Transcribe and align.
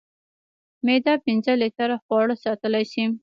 معده 0.85 1.13
پنځه 1.25 1.51
لیټره 1.61 1.97
خواړه 2.03 2.35
ساتلی 2.43 2.83
شي. 2.91 3.03